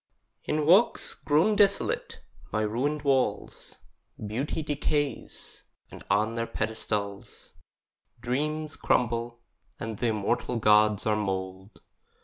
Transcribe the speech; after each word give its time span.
In 0.45 0.65
walks 0.65 1.13
grown 1.13 1.55
desolate, 1.55 2.21
by 2.51 2.61
ruined 2.63 3.03
walls, 3.03 3.75
Beauty 4.25 4.63
decays; 4.63 5.61
and 5.91 6.03
on 6.09 6.33
their 6.33 6.47
pedestals 6.47 7.53
Dreams 8.19 8.75
crumble, 8.75 9.41
and 9.79 9.99
th' 9.99 10.03
immortal 10.05 10.57
gods 10.57 11.05
are 11.05 11.15
mould. 11.15 11.81